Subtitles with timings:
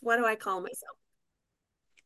[0.00, 0.96] What do I call myself?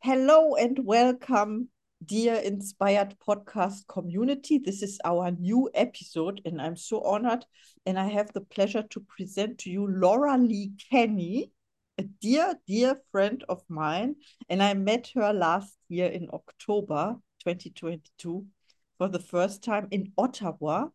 [0.03, 1.69] Hello and welcome,
[2.05, 4.59] dear inspired podcast community.
[4.59, 7.45] This is our new episode, and I'm so honored.
[7.85, 11.51] And I have the pleasure to present to you Laura Lee Kenny,
[11.99, 14.17] a dear, dear friend of mine.
[14.49, 18.47] And I met her last year in October 2022
[18.97, 20.87] for the first time in Ottawa,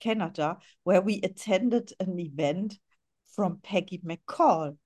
[0.00, 2.78] Canada, where we attended an event
[3.34, 4.78] from Peggy McColl.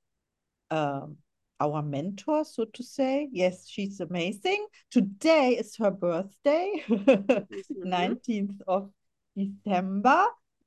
[0.70, 1.18] Um,
[1.60, 3.28] our mentor, so to say.
[3.32, 4.66] Yes, she's amazing.
[4.90, 7.86] Today is her birthday, mm-hmm.
[7.86, 8.90] 19th of
[9.36, 10.24] December.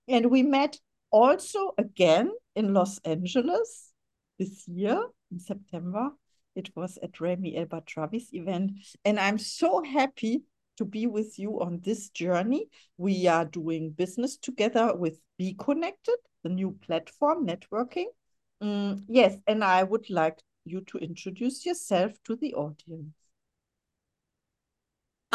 [0.07, 0.79] And we met
[1.11, 3.91] also again in Los Angeles
[4.39, 6.11] this year in September.
[6.55, 8.73] It was at Rami El Batrawi's event.
[9.03, 10.43] And I'm so happy
[10.77, 12.67] to be with you on this journey.
[12.97, 18.05] We are doing business together with Be Connected, the new platform networking.
[18.61, 23.13] Mm, yes, and I would like you to introduce yourself to the audience.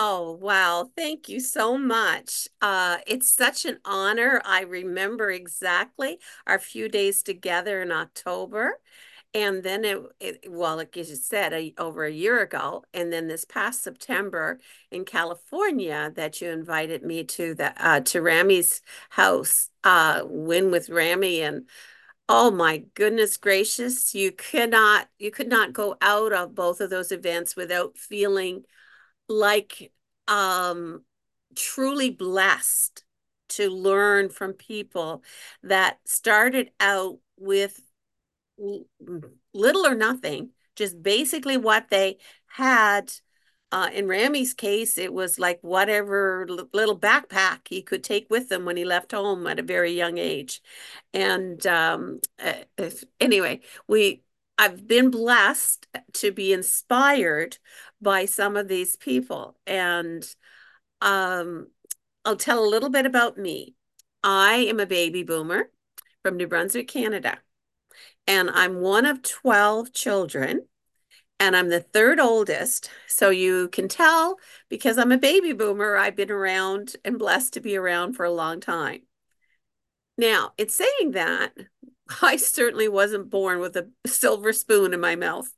[0.01, 0.91] Oh, wow.
[0.97, 2.47] Thank you so much.
[2.63, 4.41] Uh, it's such an honor.
[4.45, 8.79] I remember exactly our few days together in October.
[9.35, 13.27] And then it, it well, like you said, a, over a year ago, and then
[13.27, 14.59] this past September
[14.91, 20.89] in California, that you invited me to the uh, to Rami's house, uh, win with
[20.89, 21.67] Rami, and
[22.29, 27.11] Oh my goodness gracious, you cannot you could not go out of both of those
[27.11, 28.65] events without feeling
[29.29, 29.93] like
[30.29, 31.05] um
[31.57, 33.05] truly blessed
[33.51, 35.23] to learn from people
[35.63, 37.81] that started out with
[39.55, 43.13] little or nothing, just basically what they had
[43.71, 48.65] uh, in Rami's case, it was like whatever little backpack he could take with him
[48.65, 50.63] when he left home at a very young age.
[51.13, 54.23] And um, uh, anyway, we
[54.57, 57.59] I've been blessed to be inspired
[58.01, 59.57] by some of these people.
[59.67, 60.25] And
[61.01, 61.69] um,
[62.25, 63.75] I'll tell a little bit about me.
[64.25, 65.71] I am a baby boomer
[66.25, 67.39] from New Brunswick, Canada.
[68.27, 70.67] And I'm one of 12 children
[71.41, 72.91] and I'm the third oldest.
[73.07, 74.39] So you can tell
[74.69, 78.31] because I'm a baby boomer, I've been around and blessed to be around for a
[78.31, 79.03] long time.
[80.17, 81.53] Now, it's saying that
[82.23, 85.53] I certainly wasn't born with a silver spoon in my mouth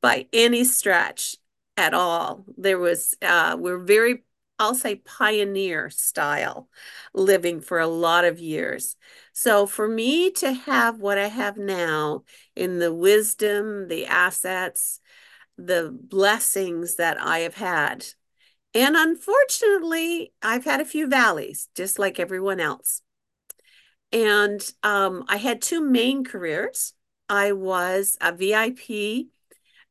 [0.00, 1.36] by any stretch
[1.76, 2.44] at all.
[2.56, 4.24] There was, uh, we're very,
[4.60, 6.68] I'll say pioneer style
[7.14, 8.94] living for a lot of years.
[9.32, 15.00] So for me to have what I have now in the wisdom, the assets,
[15.56, 18.04] the blessings that I have had.
[18.74, 23.02] And unfortunately, I've had a few valleys, just like everyone else.
[24.12, 26.92] And um, I had two main careers.
[27.28, 29.28] I was a VIP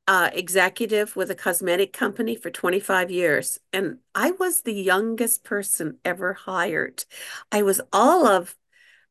[0.09, 3.59] uh, executive with a cosmetic company for 25 years.
[3.73, 7.05] And I was the youngest person ever hired.
[7.53, 8.57] I was all of,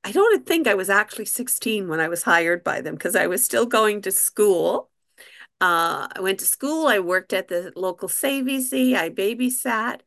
[0.04, 3.28] I don't think I was actually 16 when I was hired by them because I
[3.28, 4.90] was still going to school
[5.60, 6.86] uh, I went to school.
[6.86, 10.00] I worked at the local Savvy I babysat.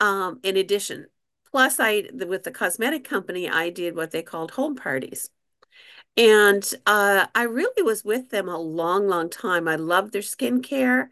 [0.00, 1.06] Um, in addition,
[1.50, 5.30] plus I with the cosmetic company, I did what they called home parties.
[6.16, 9.68] And uh, I really was with them a long, long time.
[9.68, 11.08] I loved their skincare.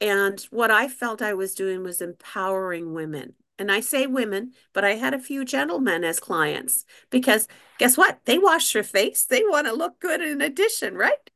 [0.00, 3.34] And what I felt I was doing was empowering women.
[3.58, 8.20] And I say women, but I had a few gentlemen as clients because guess what?
[8.26, 9.24] They wash their face.
[9.24, 11.30] They want to look good in addition, right?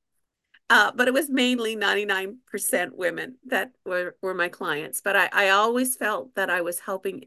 [0.69, 5.00] Uh, but it was mainly 99% women that were, were my clients.
[5.00, 7.25] But I, I always felt that I was helping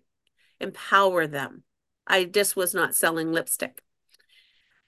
[0.59, 1.64] empower them.
[2.06, 3.82] I just was not selling lipstick.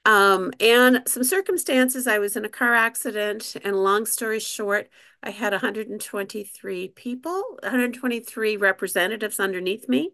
[0.05, 4.89] Um, and some circumstances, I was in a car accident, and long story short,
[5.23, 10.11] I had 123 people, 123 representatives underneath me,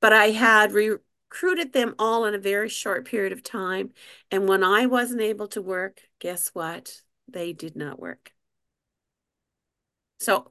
[0.00, 3.90] but I had recruited them all in a very short period of time.
[4.30, 7.02] And when I wasn't able to work, guess what?
[7.28, 8.32] they did not work.
[10.18, 10.50] So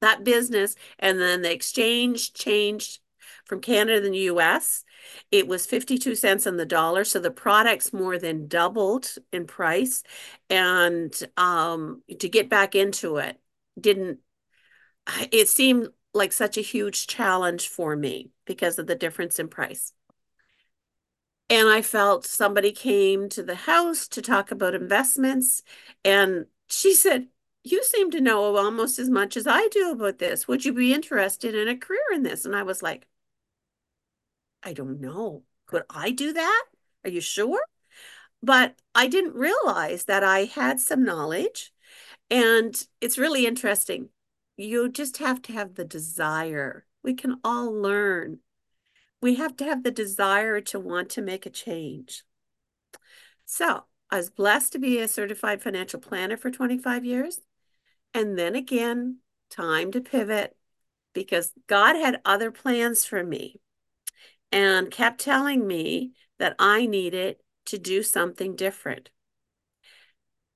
[0.00, 3.00] that business and then the exchange changed
[3.44, 4.84] from Canada to the US.
[5.30, 7.04] It was 52 cents on the dollar.
[7.04, 10.02] So the products more than doubled in price.
[10.48, 13.40] And um, to get back into it
[13.80, 14.20] didn't,
[15.32, 19.92] it seemed like such a huge challenge for me because of the difference in price.
[21.48, 25.62] And I felt somebody came to the house to talk about investments.
[26.04, 27.26] And she said,
[27.64, 30.46] You seem to know almost as much as I do about this.
[30.46, 32.44] Would you be interested in a career in this?
[32.44, 33.06] And I was like,
[34.62, 35.44] I don't know.
[35.66, 36.64] Could I do that?
[37.04, 37.62] Are you sure?
[38.42, 41.72] But I didn't realize that I had some knowledge
[42.30, 44.10] And it's really interesting.
[44.56, 46.86] You just have to have the desire.
[47.04, 48.40] We can all learn.
[49.22, 52.24] We have to have the desire to want to make a change.
[53.44, 57.40] So I was blessed to be a certified financial planner for 25 years.
[58.14, 59.18] And then again,
[59.50, 60.56] time to pivot
[61.14, 63.60] because God had other plans for me
[64.52, 67.36] and kept telling me that I needed
[67.66, 69.10] to do something different.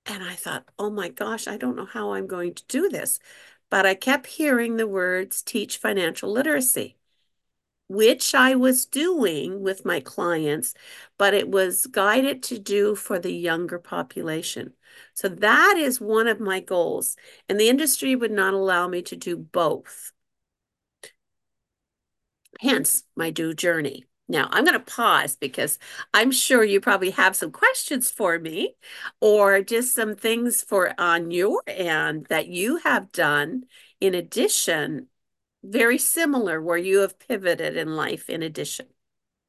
[0.07, 3.19] And I thought, oh my gosh, I don't know how I'm going to do this.
[3.71, 6.97] But I kept hearing the words teach financial literacy,
[7.89, 10.75] which I was doing with my clients,
[11.19, 14.75] but it was guided to do for the younger population.
[15.15, 17.17] So that is one of my goals.
[17.49, 20.14] And the industry would not allow me to do both.
[22.61, 24.05] Hence my due journey.
[24.27, 25.79] Now, I'm going to pause because
[26.15, 28.75] I'm sure you probably have some questions for me
[29.21, 33.65] or just some things for on your end that you have done
[34.01, 35.09] in addition,
[35.63, 38.87] very similar where you have pivoted in life in addition.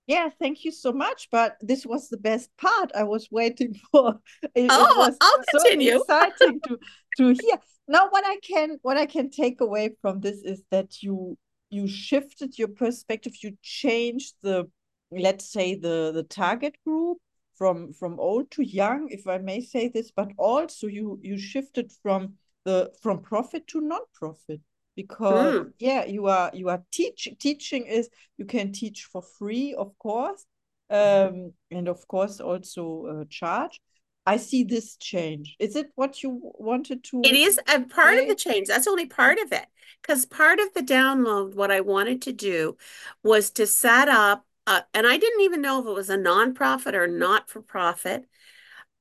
[0.08, 1.30] Yeah, thank you so much.
[1.32, 4.20] But this was the best part I was waiting for.
[4.54, 5.96] It, oh, it was I'll so continue.
[6.02, 6.80] exciting to
[7.18, 7.58] to hear.
[7.88, 11.38] Now, what I can what I can take away from this is that you
[11.70, 14.70] you shifted your perspective you changed the
[15.12, 17.18] let's say the the target group
[17.56, 21.92] from from old to young if i may say this but also you you shifted
[22.04, 22.34] from
[22.66, 24.60] the from profit to non-profit
[24.96, 25.72] because mm.
[25.80, 30.46] yeah you are you are teaching teaching is you can teach for free of course
[30.90, 33.80] um and of course also uh, charge
[34.26, 35.56] I see this change.
[35.60, 37.22] Is it what you wanted to?
[37.24, 38.24] It is a part say?
[38.24, 38.68] of the change.
[38.68, 39.66] That's only part of it.
[40.02, 42.78] Because part of the download, what I wanted to do
[43.24, 46.94] was to set up, uh, and I didn't even know if it was a nonprofit
[46.94, 48.26] or not for profit.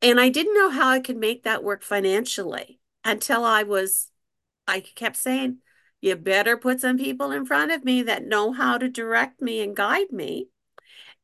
[0.03, 4.11] And I didn't know how I could make that work financially until I was,
[4.67, 5.59] I kept saying,
[6.03, 9.62] you better put some people in front of me that know how to direct me
[9.62, 10.49] and guide me.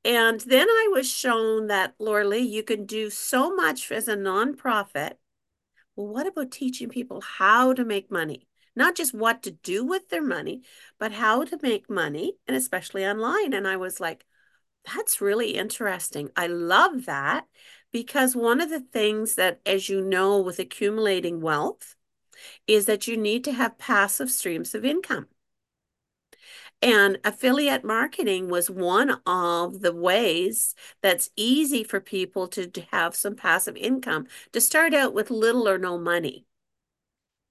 [0.05, 5.15] And then I was shown that, Laura you can do so much as a nonprofit.
[5.95, 8.47] Well, what about teaching people how to make money?
[8.75, 10.63] Not just what to do with their money,
[10.99, 13.53] but how to make money, and especially online.
[13.53, 14.25] And I was like,
[14.85, 16.31] that's really interesting.
[16.37, 17.47] I love that
[17.93, 21.97] because one of the things that, as you know, with accumulating wealth,
[22.67, 25.27] is that you need to have passive streams of income.
[26.83, 33.37] And affiliate marketing was one of the ways that's easy for people to, have some
[33.37, 36.47] passive income to start out with little or no money.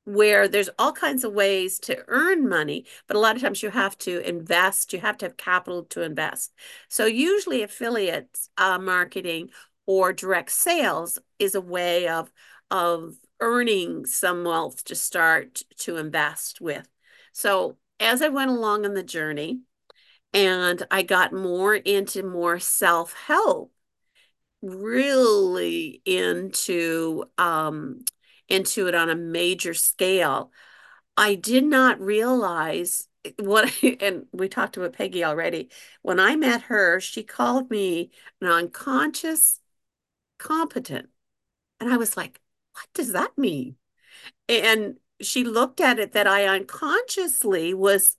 [0.06, 3.70] Where there's all kinds of ways to earn money, but a lot of times you
[3.70, 6.52] have to invest, you have to have capital to invest.
[6.88, 9.52] So, usually, affiliate uh, marketing
[9.86, 12.32] or direct sales is a way of,
[12.72, 16.90] of earning some wealth to start to invest with.
[17.32, 19.62] So, as I went along on the journey
[20.34, 23.74] and I got more into more self help,
[24.62, 28.04] really into um,
[28.48, 30.52] into it on a major scale,
[31.18, 33.08] I did not realize
[33.38, 35.70] what and we talked about Peggy already.
[36.02, 38.12] When I met her, she called me
[38.42, 39.60] an unconscious
[40.38, 41.10] competent.
[41.80, 42.40] And I was like,
[42.74, 43.76] what does that mean?
[44.48, 48.18] And she looked at it that I unconsciously was,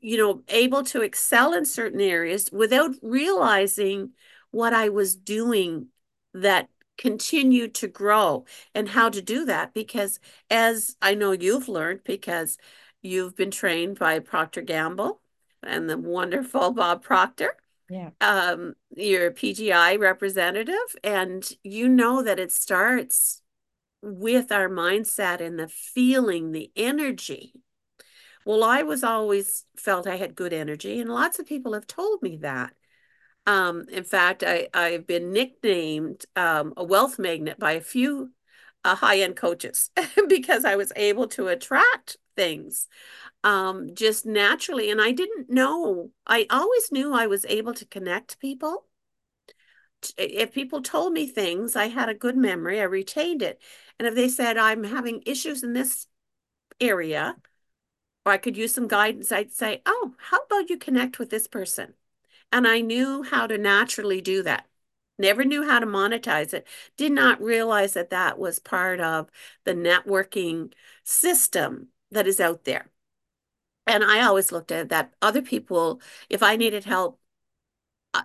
[0.00, 4.10] you know, able to excel in certain areas without realizing
[4.50, 5.88] what I was doing
[6.34, 9.72] that continued to grow and how to do that.
[9.74, 12.58] Because as I know you've learned, because
[13.02, 15.12] you've been trained by Proctor Gallagher
[15.62, 17.56] and the wonderful Bob Proctor.
[17.88, 18.10] Yeah.
[18.20, 23.42] Um, you're a PGI representative, and you know that it starts
[24.02, 27.54] with our mindset and the feeling, the energy.
[28.46, 32.22] Well, I was always felt I had good energy, and lots of people have told
[32.22, 32.72] me that.
[33.46, 38.30] Um, in fact, I, I've been nicknamed um, a wealth magnet by a few
[38.84, 39.90] uh, high end coaches
[40.28, 42.86] because I was able to attract things
[43.44, 44.90] um, just naturally.
[44.90, 48.86] And I didn't know, I always knew I was able to connect people
[50.18, 53.60] if people told me things, I had a good memory, I retained it.
[53.98, 56.06] And if they said, I'm having issues in this
[56.80, 57.36] area,
[58.26, 61.48] or I could use some guidance, I'd say, Oh, how about you connect with this
[61.48, 61.94] person?
[62.52, 64.66] And I knew how to naturally do that.
[65.18, 66.66] Never knew how to monetize it.
[66.96, 69.30] Did not realize that that was part of
[69.64, 70.72] the networking
[71.04, 72.90] system that is out there.
[73.86, 77.19] And I always looked at that other people, if I needed help,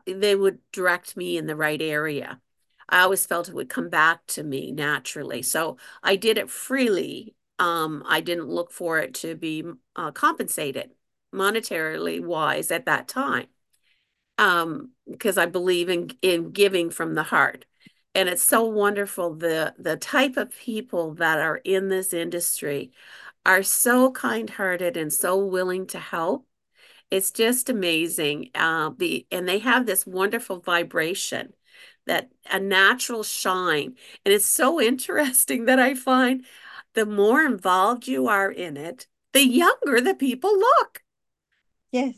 [0.06, 2.42] they would direct me in the right area.
[2.88, 5.42] I always felt it would come back to me naturally.
[5.42, 7.36] So I did it freely.
[7.58, 9.63] Um, I didn't look for it to be
[9.96, 10.92] uh, compensated
[11.34, 13.48] monetarily wise at that time
[14.38, 17.65] um, because I believe in in giving from the heart.
[18.13, 22.92] And it's so wonderful the the type of people that are in this industry
[23.46, 26.48] are so kind-hearted and so willing to help.
[27.12, 28.50] It's just amazing.
[28.56, 31.54] Uh, the and they have this wonderful vibration
[32.08, 33.96] that a natural shine.
[34.26, 36.46] And it's so interesting that I find
[36.94, 41.04] the more involved you are in it, the younger the people look.
[41.92, 42.16] Yes.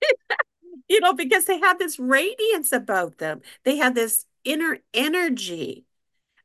[0.88, 3.40] you know, because they have this radiance about them.
[3.64, 5.84] They have this inner energy,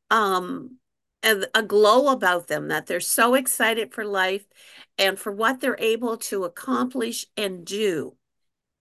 [0.09, 0.77] um,
[1.27, 4.45] a, a glow about them that they're so excited for life
[4.97, 8.15] and for what they're able to accomplish and do.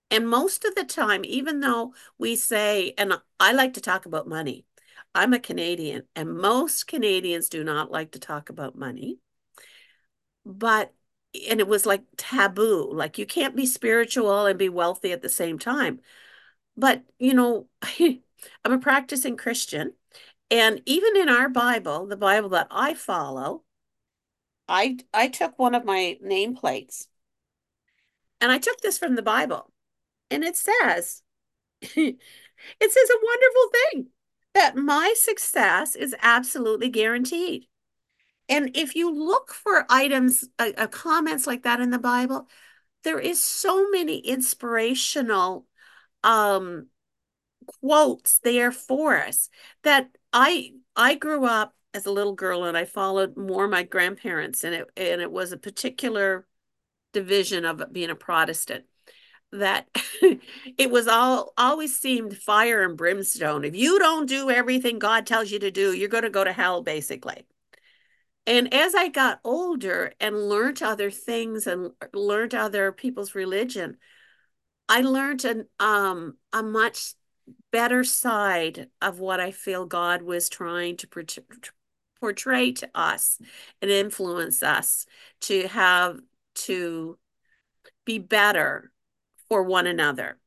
[0.09, 4.27] And most of the time, even though we say, and I like to talk about
[4.27, 4.65] money,
[5.13, 9.19] I'm a Canadian, and most Canadians do not like to talk about money.
[10.45, 10.93] But,
[11.49, 15.29] and it was like taboo, like you can't be spiritual and be wealthy at the
[15.29, 15.99] same time.
[16.77, 17.67] But, you know,
[17.99, 19.93] I'm a practicing Christian.
[20.49, 23.63] And even in our Bible, the Bible that I follow,
[24.67, 27.07] I I took one of my nameplates
[28.39, 29.71] and I took this from the Bible.
[30.29, 31.21] And it says,
[31.81, 31.91] it
[32.81, 34.07] says a wonderful thing
[34.53, 37.65] that my success is absolutely guaranteed.
[38.49, 42.47] And if you look for items, uh, uh, comments like that in the Bible,
[43.03, 45.65] there is so many inspirational
[46.23, 46.87] um,
[47.81, 49.49] quotes there for us
[49.83, 54.63] that I I grew up as a little girl and I followed more my grandparents
[54.63, 56.45] and it and it was a particular
[57.13, 58.85] division of being a Protestant
[59.51, 59.87] that
[60.77, 63.63] it was all always seemed fire and brimstone.
[63.63, 66.51] If you don't do everything God tells you to do, you're going to go to
[66.53, 67.45] hell, basically.
[68.45, 73.97] And as I got older and learned other things and learned other people's religion,
[74.87, 77.13] I learned an, um, a much
[77.71, 81.07] better side of what I feel God was trying to
[82.19, 83.39] portray to us
[83.81, 85.05] and influence us
[85.41, 86.19] to have
[86.55, 87.17] to
[88.05, 88.91] be better
[89.49, 90.37] for one another.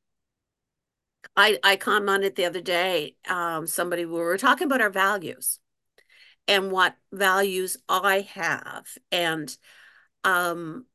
[1.36, 5.58] I, I commented the other day, um, somebody, we were talking about our values
[6.48, 8.86] and what values I have.
[9.12, 9.56] And
[10.24, 10.86] um,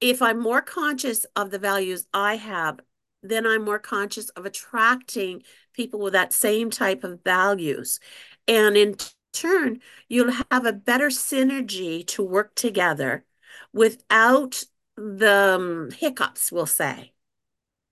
[0.00, 2.80] if I'm more conscious of the values I have,
[3.22, 8.00] then I'm more conscious of attracting people with that same type of values.
[8.48, 8.96] And in
[9.32, 13.24] turn, you'll have a better synergy to work together
[13.72, 14.64] without
[14.96, 17.12] the um, hiccups, we'll say.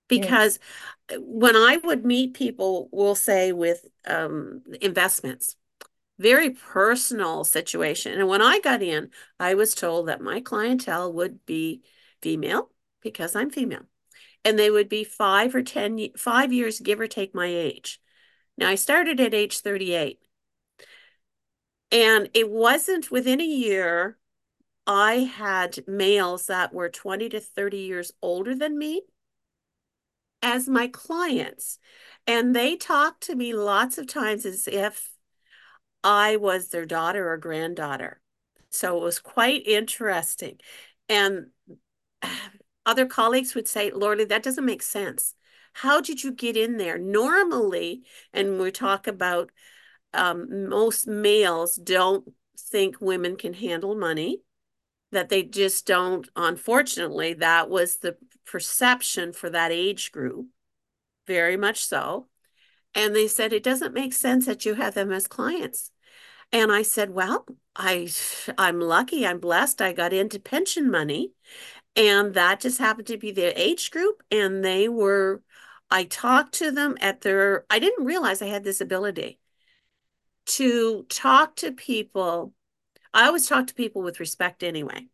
[0.09, 0.59] Because
[1.11, 1.19] yeah.
[1.21, 5.57] when I would meet people, we'll say with um, investments,
[6.19, 8.19] very personal situation.
[8.19, 11.83] And when I got in, I was told that my clientele would be
[12.23, 12.71] female
[13.03, 13.85] because I'm female.
[14.45, 18.01] And they would be five or ten, five years, give or take my age.
[18.57, 20.19] Now I started at age 38.
[21.91, 24.19] And it wasn't within a year
[24.87, 29.03] I had males that were 20 to 30 years older than me
[30.43, 31.79] as my clients.
[32.27, 35.11] And they talked to me lots of times as if
[36.03, 38.21] I was their daughter or granddaughter.
[38.71, 40.59] So it was quite interesting.
[41.09, 41.49] And
[42.89, 45.35] other colleagues would say, Laura Lee, that doesn't make sense.
[45.75, 46.99] How did you get in there?
[46.99, 48.03] Normally,
[48.33, 49.51] and we talk about
[50.15, 54.41] um, most males don't think women can handle money
[55.13, 60.47] that they just don't unfortunately that was the perception for that age group
[61.27, 62.27] very much so
[62.95, 65.91] and they said it doesn't make sense that you have them as clients
[66.53, 68.09] and i said well i
[68.59, 71.33] i'm lucky i'm blessed i got into pension money
[71.99, 75.43] and that just happened to be their age group and they were
[75.91, 79.39] i talked to them at their i didn't realize i had this ability
[80.49, 82.55] to talk to people.
[83.15, 85.09] I always talk to people with respect anyway,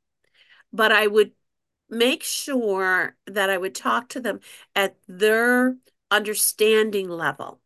[0.72, 1.32] but I would
[1.90, 4.40] make sure that I would talk to them
[4.74, 5.76] at their
[6.10, 7.60] understanding level.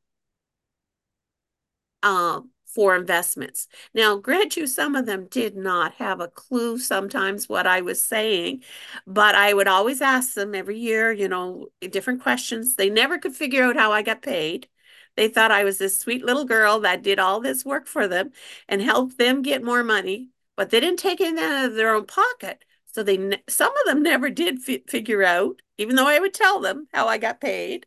[2.03, 2.41] Uh,
[2.75, 3.67] for investments.
[3.95, 8.03] Now, grant you, some of them did not have a clue sometimes what I was
[8.03, 8.63] saying,
[9.07, 12.77] but I would always ask them every year, you know, different questions.
[12.77, 14.69] They never could figure out how I got paid.
[15.17, 18.31] They thought I was this sweet little girl that did all this work for them
[18.69, 22.07] and helped them get more money, but they didn't take it out of their own
[22.07, 22.65] pocket.
[22.87, 26.89] So they some of them never did figure out, even though I would tell them
[26.93, 27.87] how I got paid.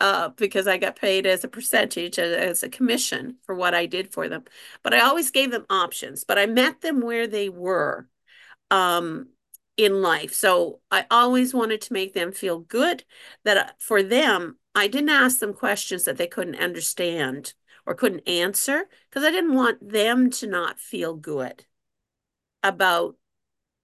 [0.00, 4.12] Uh, because I got paid as a percentage, as a commission for what I did
[4.12, 4.44] for them.
[4.82, 8.08] But I always gave them options, but I met them where they were
[8.70, 9.28] um,
[9.76, 10.34] in life.
[10.34, 13.04] So I always wanted to make them feel good
[13.44, 17.54] that uh, for them, I didn't ask them questions that they couldn't understand
[17.86, 21.64] or couldn't answer because I didn't want them to not feel good
[22.62, 23.16] about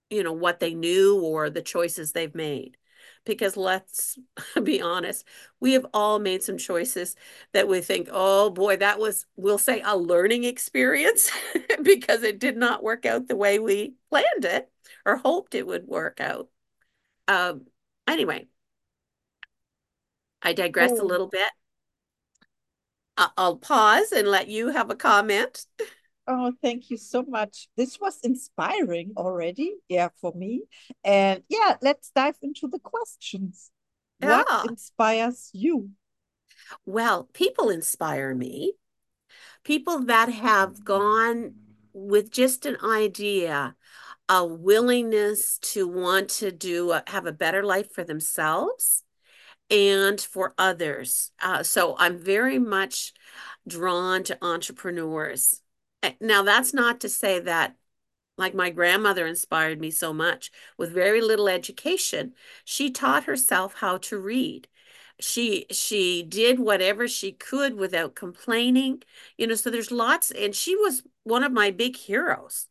[0.09, 2.77] you know what they knew or the choices they've made
[3.25, 4.17] because let's
[4.63, 5.25] be honest
[5.59, 7.15] we have all made some choices
[7.53, 11.31] that we think oh boy that was we'll say a learning experience
[11.83, 14.69] because it did not work out the way we planned it
[15.05, 16.49] or hoped it would work out
[17.27, 17.65] um
[18.07, 18.45] anyway
[20.41, 21.03] i digress oh.
[21.03, 21.49] a little bit
[23.37, 25.65] I'll pause and let you have a comment.
[26.25, 27.67] Oh, thank you so much.
[27.75, 30.63] This was inspiring already, yeah, for me.
[31.03, 33.71] And yeah, let's dive into the questions.
[34.21, 34.43] Yeah.
[34.47, 35.89] What inspires you?
[36.85, 38.73] Well, people inspire me.
[39.63, 41.55] People that have gone
[41.93, 43.75] with just an idea,
[44.29, 49.03] a willingness to want to do a, have a better life for themselves
[49.69, 51.31] and for others.
[51.41, 53.13] Uh, so I'm very much
[53.67, 55.62] drawn to entrepreneurs.
[56.21, 57.75] Now, that's not to say that,
[58.37, 62.33] like my grandmother inspired me so much with very little education,
[62.65, 64.67] she taught herself how to read.
[65.19, 69.03] She she did whatever she could without complaining.
[69.37, 72.67] You know, so there's lots, and she was one of my big heroes.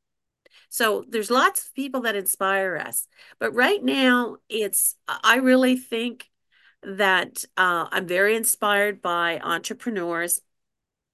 [0.68, 3.06] So there's lots of people that inspire us.
[3.38, 6.30] But right now, it's I really think
[6.82, 10.40] that uh, I'm very inspired by entrepreneurs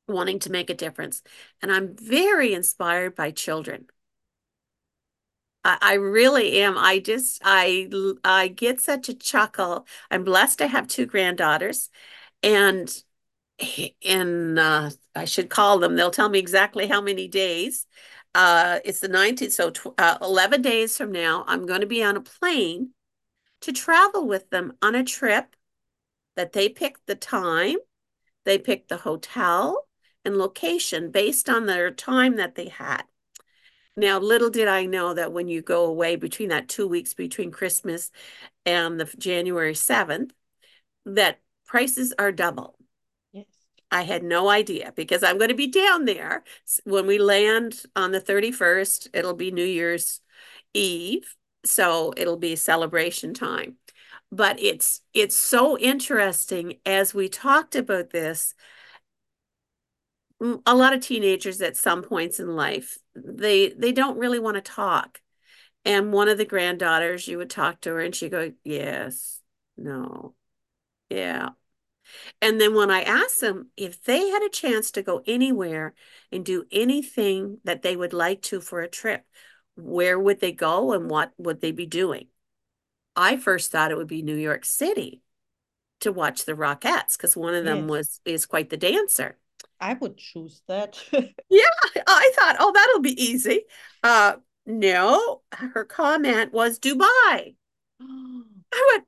[0.09, 1.23] wanting to make a difference.
[1.63, 3.87] And I'm very inspired by children.
[5.65, 6.77] I, I really am.
[6.79, 7.89] I just, I,
[8.25, 9.87] I get such a chuckle.
[10.11, 11.91] I'm blessed to have two granddaughters
[12.43, 12.93] and
[14.01, 17.87] in, uh, I should call them, they'll tell me exactly how many days.
[18.35, 22.17] Uh, it's the 19th, so uh, 11 days from now, I'm going to be on
[22.17, 22.91] a plane
[23.63, 25.57] to travel with them on a trip
[26.37, 27.79] that they picked the time,
[28.45, 29.88] they picked the hotel
[30.29, 33.03] and location based on their time that they had.
[33.97, 37.51] Now, little did I know that when you go away between that two weeks between
[37.51, 38.13] Christmas
[38.67, 40.31] and the January 7th,
[41.07, 42.77] that prices are double.
[43.33, 43.47] Yes.
[43.91, 46.45] I had no idea because I'm going to be down there
[46.85, 49.09] when we land on the 31st.
[49.15, 50.21] It'll be New Year's
[50.75, 51.35] Eve.
[51.65, 53.79] So it'll be celebration time
[54.31, 58.55] but it's it's so interesting as we talked about this
[60.41, 64.61] a lot of teenagers at some points in life they they don't really want to
[64.61, 65.21] talk
[65.85, 69.41] and one of the granddaughters you would talk to her and she'd go yes
[69.77, 70.35] no
[71.11, 71.51] yeah
[72.41, 75.93] and then when i asked them if they had a chance to go anywhere
[76.31, 79.25] and do anything that they would like to for a trip
[79.75, 82.27] where would they go and what would they be doing
[83.19, 85.23] I first thought it would be New York City
[86.01, 87.91] to watch the Rockettes because one of them yes.
[87.91, 89.37] was is quite the dancer.
[89.81, 91.03] I would choose that.
[91.13, 91.63] yeah,
[92.07, 93.63] I thought, oh, that'll be easy.
[94.03, 94.37] Uh,
[94.67, 97.07] no, her comment was Dubai.
[98.01, 99.05] I went,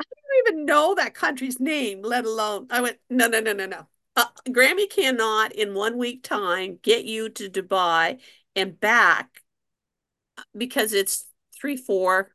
[0.00, 2.66] I don't even know that country's name, let alone.
[2.70, 3.86] I went, no, no, no, no, no.
[4.16, 8.20] Uh, Grammy cannot in one week time get you to Dubai
[8.54, 9.42] and back
[10.56, 12.30] because it's three, four,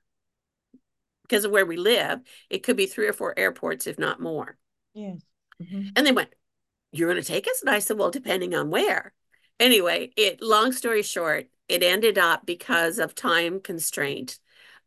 [1.24, 2.19] because of where we live,
[2.50, 4.58] it could be three or four airports, if not more.
[4.93, 5.22] Yes.
[5.62, 5.89] Mm-hmm.
[5.95, 6.34] And they went,
[6.91, 7.62] You're going to take us?
[7.62, 9.13] And I said, Well, depending on where.
[9.60, 14.39] Anyway, it long story short, it ended up because of time constraint.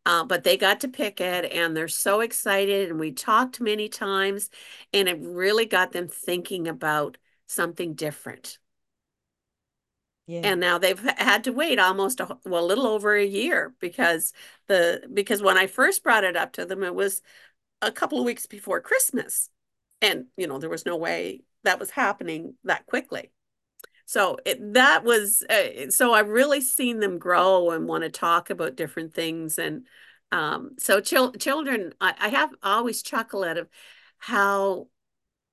[0.05, 2.89] Uh, but they got to pick it and they're so excited.
[2.89, 4.49] And we talked many times,
[4.91, 8.59] and it really got them thinking about something different.
[10.25, 10.41] Yeah.
[10.43, 14.33] And now they've had to wait almost a, well, a little over a year because
[14.67, 17.21] the because when I first brought it up to them, it was
[17.81, 19.49] a couple of weeks before Christmas,
[20.03, 23.31] and you know there was no way that was happening that quickly.
[24.05, 28.51] So it, that was uh, so I've really seen them grow and want to talk
[28.51, 29.87] about different things, and
[30.31, 33.67] um, so chil- children, I, I have always chuckle at of
[34.19, 34.89] how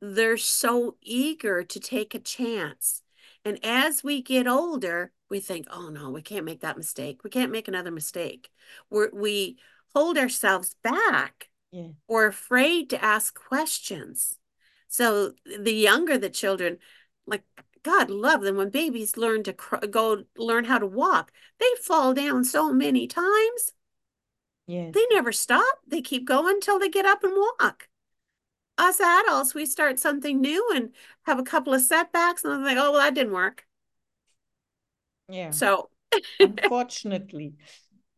[0.03, 3.03] they're so eager to take a chance
[3.45, 7.25] and as we get older, we think, oh no, we can't make that mistake.
[7.25, 8.51] We can't make another mistake.
[8.91, 9.59] We're, we
[9.95, 11.49] hold ourselves back.
[11.73, 11.89] Yeah.
[12.09, 14.37] We're afraid to ask questions.
[14.91, 16.79] So the younger the children,
[17.25, 17.45] like
[17.85, 22.13] God love them when babies learn to cr- go learn how to walk, they fall
[22.13, 23.73] down so many times.
[24.67, 24.93] Yes.
[24.93, 25.79] They never stop.
[25.87, 27.89] They keep going until they get up and walk.
[28.79, 30.91] us adults, we start something new and
[31.23, 33.65] have a couple of setbacks, and then like, oh, well, that didn't work.
[35.29, 35.51] Yeah.
[35.51, 35.91] So,
[36.41, 37.55] unfortunately.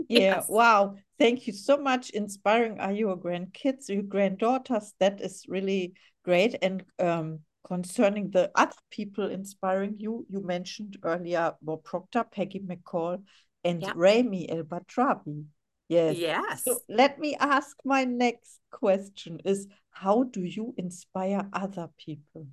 [0.08, 0.48] Yeah, yes.
[0.48, 0.96] wow.
[1.18, 2.10] Thank you so much.
[2.10, 4.92] Inspiring are your grandkids, your granddaughters.
[4.98, 6.56] That is really great.
[6.62, 13.22] And um, concerning the other people inspiring you, you mentioned earlier Bob Proctor, Peggy McColl,
[13.64, 13.92] and Yep.
[13.94, 15.44] Rami El Batrawi.
[15.88, 16.16] Yes.
[16.16, 16.64] Yes.
[16.64, 22.46] So let me ask my next question is how do you inspire other people?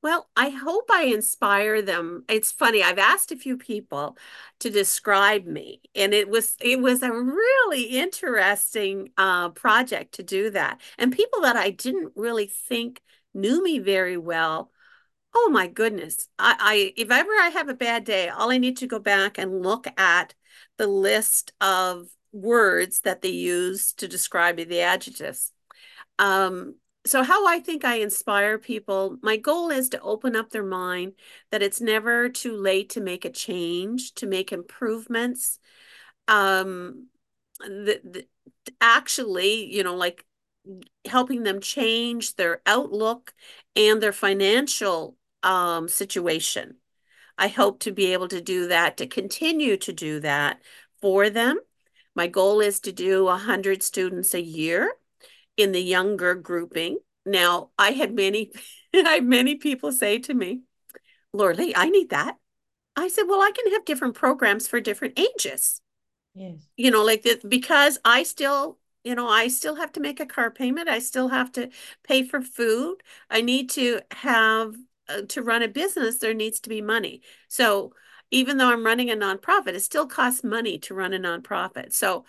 [0.00, 2.24] Well, I hope I inspire them.
[2.28, 4.16] It's funny, I've asked a few people
[4.60, 10.50] to describe me, and it was it was a really interesting uh, project to do
[10.50, 10.80] that.
[10.98, 13.02] And people that I didn't really think
[13.34, 14.70] knew me very well.
[15.34, 16.28] Oh my goodness.
[16.38, 19.38] I, I if ever I have a bad day, all I need to go back
[19.38, 20.34] and look at
[20.78, 25.52] the list of words that they use to describe me, the adjectives.
[26.18, 26.76] Um,
[27.08, 31.14] so how I think I inspire people, my goal is to open up their mind
[31.50, 35.58] that it's never too late to make a change, to make improvements.
[36.28, 37.08] Um,
[37.60, 38.26] the, the,
[38.80, 40.24] actually, you know, like
[41.06, 43.32] helping them change their outlook
[43.74, 46.76] and their financial um, situation.
[47.38, 50.60] I hope to be able to do that, to continue to do that
[51.00, 51.58] for them.
[52.14, 54.92] My goal is to do 100 students a year
[55.58, 56.98] in the younger grouping.
[57.26, 58.52] Now, I had many,
[58.94, 60.62] I had many people say to me,
[61.32, 62.36] Laura Lee, I need that.
[62.96, 65.80] I said, well, I can have different programs for different ages.
[66.34, 66.66] Yes.
[66.76, 70.26] You know, like that because I still, you know, I still have to make a
[70.26, 70.88] car payment.
[70.88, 71.70] I still have to
[72.02, 72.96] pay for food.
[73.30, 74.74] I need to have
[75.08, 77.22] uh, to run a business, there needs to be money.
[77.48, 77.92] So
[78.30, 81.92] even though I'm running a nonprofit, it still costs money to run a nonprofit.
[81.92, 82.24] So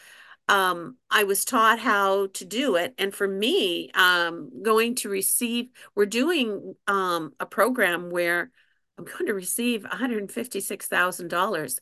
[0.49, 2.95] um, I was taught how to do it.
[2.97, 8.49] And for me, um, going to receive, we're doing um, a program where
[8.97, 11.79] I'm going to receive $156,000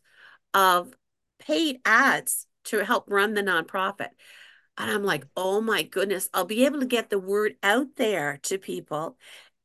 [0.54, 0.94] of
[1.40, 4.10] paid ads to help run the nonprofit.
[4.78, 8.40] And I'm like, oh my goodness, I'll be able to get the word out there
[8.44, 9.18] to people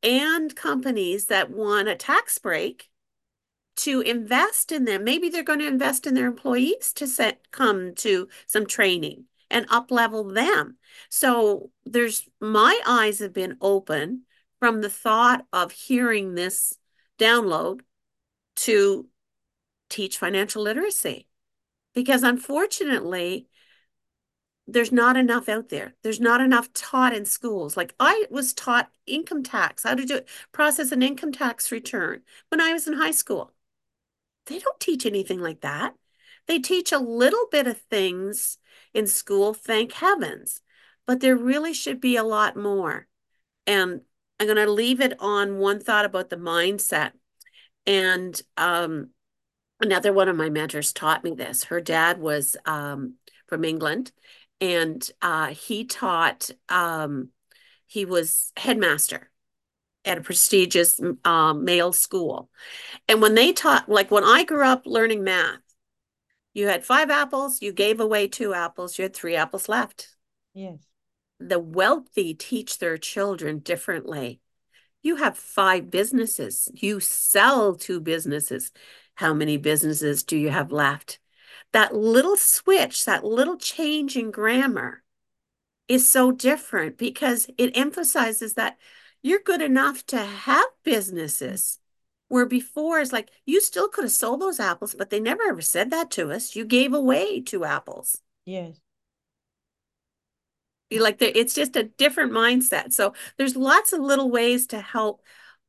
[0.02, 2.88] and companies that want a tax break
[3.76, 5.04] to invest in them.
[5.04, 9.66] Maybe they're going to invest in their employees to set, come to some training and
[9.70, 10.76] up level them.
[11.08, 14.22] So there's my eyes have been open
[14.58, 16.78] from the thought of hearing this
[17.18, 17.80] download
[18.56, 19.08] to
[19.88, 21.28] teach financial literacy.
[21.94, 23.48] Because unfortunately,
[24.66, 25.94] there's not enough out there.
[26.02, 27.76] There's not enough taught in schools.
[27.76, 32.22] Like I was taught income tax, how to do it, process an income tax return
[32.48, 33.52] when I was in high school.
[34.46, 35.94] They don't teach anything like that.
[36.46, 38.59] They teach a little bit of things
[38.92, 40.61] in school, thank heavens,
[41.07, 43.07] but there really should be a lot more.
[43.66, 44.02] And
[44.40, 47.12] I'm going to leave it on one thought about the mindset.
[47.87, 49.11] And um,
[49.81, 51.64] another one of my mentors taught me this.
[51.64, 53.14] Her dad was um,
[53.46, 54.12] from England,
[54.61, 56.50] and uh, he taught.
[56.68, 57.31] Um,
[57.87, 59.32] he was headmaster
[60.04, 62.50] at a prestigious um, male school,
[63.08, 65.60] and when they taught, like when I grew up learning math,
[66.54, 70.08] you had five apples, you gave away two apples, you had three apples left.
[70.54, 70.78] Yes.
[71.40, 74.40] The wealthy teach their children differently.
[75.02, 78.70] You have five businesses, you sell two businesses.
[79.14, 81.18] How many businesses do you have left?
[81.72, 85.02] That little switch, that little change in grammar
[85.88, 88.78] is so different because it emphasizes that
[89.22, 91.78] you're good enough to have businesses.
[92.28, 95.61] Where before it's like you still could have sold those apples, but they never ever
[95.61, 96.56] said that to us.
[96.56, 98.22] You gave away two apples.
[98.46, 98.80] Yes.
[100.88, 102.92] You like it's just a different mindset.
[102.94, 105.22] So there's lots of little ways to help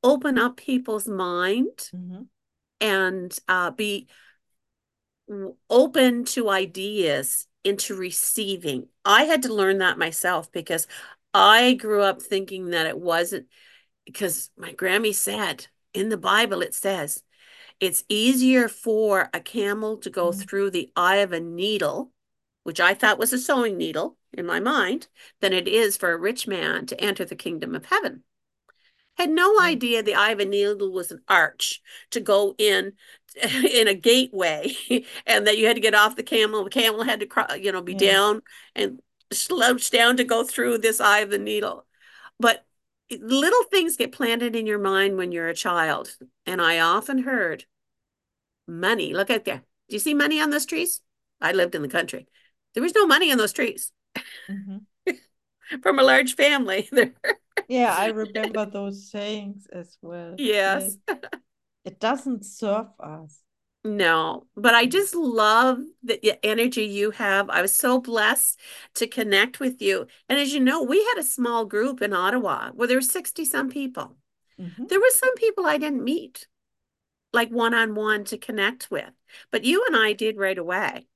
[0.04, 2.28] open up people's mind Mhm.
[2.80, 4.08] and uh, be
[5.70, 8.88] open to ideas into receiving.
[9.06, 10.88] I had to learn that myself because
[11.34, 13.48] I grew up thinking that it wasn't
[14.06, 17.24] because my Grammy said in the Bible, it says
[17.80, 20.48] it's easier for a camel to go Mhm.
[20.48, 22.12] through the eye of a needle,
[22.64, 25.08] which I thought was a sewing needle in my mind,
[25.42, 28.24] than it is for a rich man to enter the kingdom of heaven.
[29.18, 29.68] Had no Yeah.
[29.68, 32.94] idea the eye of a needle was an arch to go in
[33.36, 34.74] in a gateway
[35.26, 36.64] and that you had to get off the camel.
[36.64, 38.12] The camel had to, you know, be Yeah.
[38.12, 38.42] down
[38.76, 39.02] and
[39.34, 41.86] slouch down to go through this eye of the needle.
[42.40, 42.66] But
[43.12, 46.18] little things get planted in your mind when you're a child.
[46.46, 47.66] And I often heard
[48.68, 49.14] money.
[49.14, 49.64] Look out there.
[49.90, 51.02] Do you see money on those trees?
[51.42, 52.28] I lived in the country.
[52.74, 53.92] There was no money in those trees
[54.50, 54.86] Mhm.
[55.82, 56.90] from a large family.
[57.68, 60.36] Yeah, I remember those sayings as well.
[60.38, 60.98] Yes.
[61.08, 61.18] Yes.
[61.86, 63.42] It doesn't serve us.
[63.86, 67.50] No, but I just love the energy you have.
[67.50, 68.58] I was so blessed
[68.96, 70.08] to connect with you.
[70.30, 73.44] And as you know, we had a small group in Ottawa where there were 60
[73.44, 74.16] some people.
[74.58, 74.88] Mhm.
[74.88, 76.48] There were some people I didn't meet,
[77.34, 79.12] like one on one to connect with,
[79.52, 81.08] but you and I did right away.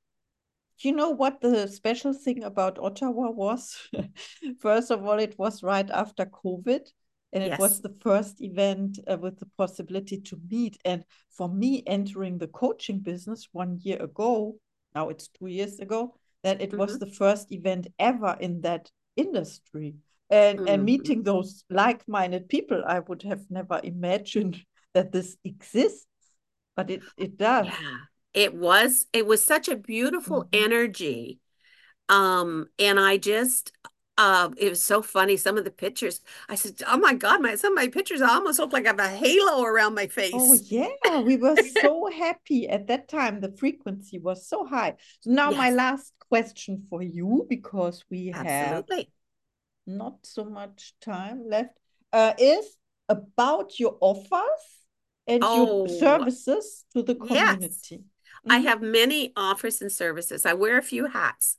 [0.79, 3.89] You know what the special thing about Ottawa was?
[4.59, 6.91] First of all, it was right after COVID,
[7.33, 10.77] and it was the first event uh, with the possibility to meet.
[10.85, 14.55] And for me, entering the coaching business one year ago,
[14.95, 18.89] now it's two years ago, that it was hmm the first event ever in that
[19.15, 19.95] industry.
[20.29, 24.63] And and hmm meeting those like-minded people, I would have never imagined
[24.93, 26.07] that this exists,
[26.75, 27.79] but it it does.
[27.79, 27.97] Yeah.
[28.33, 30.51] It was it was such a beautiful Mhm.
[30.53, 31.39] energy.
[32.09, 33.73] Um, and I just
[34.17, 35.37] uh it was so funny.
[35.37, 38.59] Some of the pictures, I said, Oh my God, my some of my pictures almost
[38.59, 42.67] look like I have a halo around my face." Oh, yeah, we were so happy
[42.67, 43.39] at that time.
[43.39, 44.95] The frequency was so high.
[45.21, 48.85] So now my last question for you, because we have
[49.85, 51.77] not so much time left,
[52.13, 52.77] uh, is
[53.09, 54.85] about your offers
[55.27, 57.57] and your Oh, services to the yes.
[57.65, 58.03] community.
[58.49, 58.65] I Mhm.
[58.67, 60.45] have many offers and services.
[60.45, 61.57] I wear a few hats.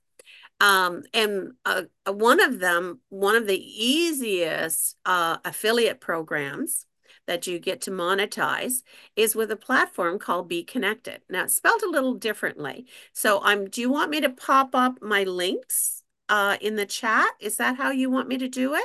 [0.60, 6.84] Um, and uh, one of them, one of the easiest uh, affiliate programs
[7.26, 8.82] that you get to monetize
[9.14, 11.20] is with a platform called Be Connected.
[11.28, 12.86] Now, it's spelled a little differently.
[13.12, 17.30] So, I'm, do you want me to pop up my links uh, in the chat?
[17.40, 18.84] Is that how you want me to do it?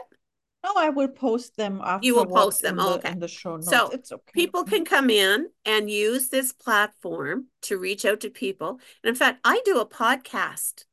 [0.63, 2.79] No, I will post them You will post them.
[2.79, 3.11] Oh, the okay.
[3.11, 3.69] in the show notes.
[3.69, 4.31] So It's okay.
[4.33, 4.89] people can Mhm.
[4.89, 8.79] come in and use this platform to reach out to people.
[9.03, 10.85] And in fact, I do a podcast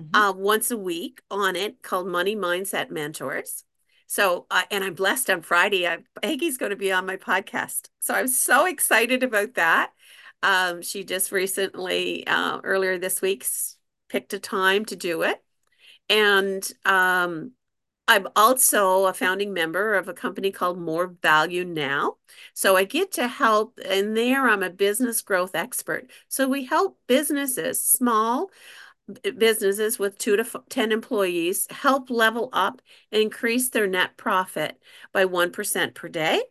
[0.00, 0.30] Mhm.
[0.30, 3.64] uh, once a week on it called Money Mindset Mentors.
[4.06, 5.86] So, uh, and I'm blessed on Friday.
[5.86, 7.88] I, going to be on my podcast.
[8.00, 9.90] So I'm so excited about that.
[10.42, 13.46] Um, she just recently, uh, earlier this week,
[14.08, 15.42] picked a time to do it.
[16.10, 17.52] And um,
[18.06, 22.16] I'm also a founding member of a company called More Value Now.
[22.52, 26.10] So I get to help, and there I'm a business growth expert.
[26.28, 28.50] So we help businesses, small
[29.36, 32.80] businesses with two to 10 employees, help level up
[33.12, 34.80] and increase their net profit
[35.12, 36.42] by 1% per day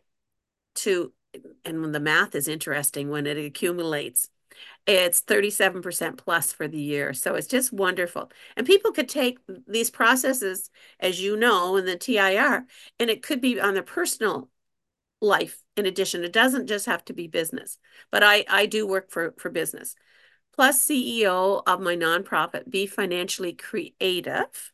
[0.76, 1.12] to,
[1.64, 4.28] and when the math is interesting, when it accumulates,
[4.86, 7.12] it's 37% plus for the year.
[7.12, 8.30] So it's just wonderful.
[8.56, 12.66] And people could take these processes, as you know, in the TIR,
[13.00, 14.48] and it could be on their personal
[15.20, 16.22] life in addition.
[16.22, 17.78] It doesn't just have to be business,
[18.12, 19.96] but I, I do work for, for business.
[20.54, 24.72] Plus, CEO of my nonprofit, Be Financially Creative,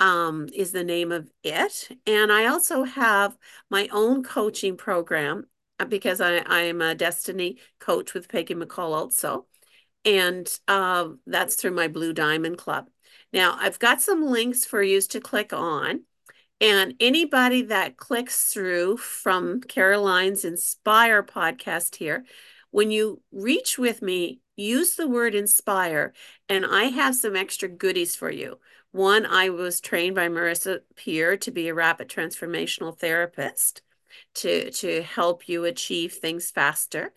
[0.00, 1.88] um, is the name of it.
[2.06, 3.36] And I also have
[3.70, 5.46] my own coaching program
[5.78, 9.46] uh, because I, I am a destiny coach with Peggy McColl also
[10.04, 12.88] and uh, that's through my Blue Diamond Club.
[13.32, 16.02] Now, I've got some links for you to click on,
[16.60, 22.24] and anybody that clicks through from Caroline's Inspire podcast here,
[22.70, 26.12] when you reach with me, use the word inspire,
[26.48, 28.58] and I have some extra goodies for you.
[28.90, 33.82] One, I was trained by Marissa Peer to be a rapid transformational therapist
[34.34, 37.12] to to help you achieve things faster.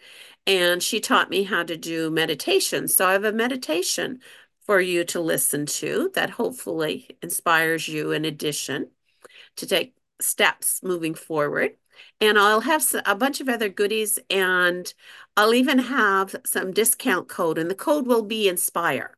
[0.48, 2.88] And she taught me how to do meditation.
[2.88, 4.22] So I have a meditation
[4.66, 8.90] for you to listen to that hopefully inspires you in addition
[9.58, 11.72] to take steps moving forward.
[12.22, 14.94] And I'll have a bunch of other goodies and
[15.38, 19.16] I'll even have some discount code and the code will be inspire.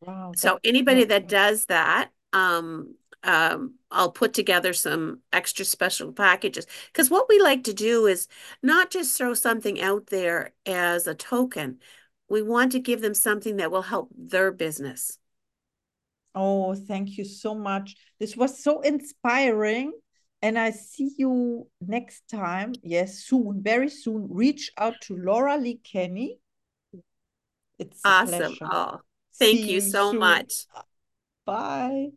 [0.00, 6.66] Wow, So anybody that does that, um, um, I'll put together some extra special packages.
[6.92, 8.28] Because what we like to do is
[8.62, 11.80] not just throw something out there as a token.
[12.28, 15.18] We want to give them something that will help their business.
[16.34, 17.96] Oh, thank you so much.
[18.18, 19.92] This was so inspiring.
[20.40, 22.72] And I see you next time.
[22.82, 24.28] Yes, soon, very soon.
[24.30, 26.38] Reach out to Laura Lee Kenny.
[27.78, 28.56] It's Awesome.
[28.62, 29.00] Oh,
[29.38, 30.20] thank See you you so soon.
[30.20, 30.66] much.
[31.44, 32.10] Bye.